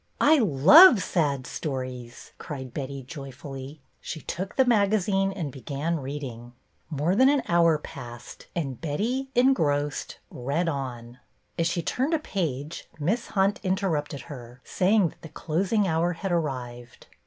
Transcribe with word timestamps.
I 0.19 0.39
love 0.39 1.03
sad 1.03 1.45
stories," 1.45 2.31
cried 2.39 2.73
Betty, 2.73 3.03
joyfully. 3.03 3.81
She 3.99 4.19
took 4.19 4.55
the 4.55 4.65
magazine 4.65 5.31
and 5.31 5.51
began 5.51 5.99
reading. 5.99 6.53
More 6.89 7.15
than 7.15 7.29
an 7.29 7.43
hour 7.47 7.77
passed, 7.77 8.47
and 8.55 8.81
Betty, 8.81 9.29
en 9.35 9.53
grossed, 9.53 10.15
read 10.31 10.67
on. 10.67 11.19
As 11.59 11.67
she 11.67 11.83
turned 11.83 12.15
a 12.15 12.19
page 12.19 12.89
Miss 12.99 13.27
Hunt 13.37 13.59
interrupted 13.61 14.21
her, 14.21 14.59
saying 14.63 15.09
that 15.09 15.21
the 15.21 15.29
closing 15.29 15.87
hour 15.87 16.13
had 16.13 16.31
arrived. 16.31 17.05